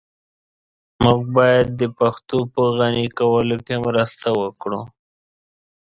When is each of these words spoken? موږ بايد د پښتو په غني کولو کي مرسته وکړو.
موږ 1.03 1.21
بايد 1.35 1.67
د 1.81 1.83
پښتو 1.99 2.37
په 2.53 2.61
غني 2.77 3.07
کولو 3.19 3.57
کي 3.65 3.75
مرسته 3.85 4.27
وکړو. 4.41 4.81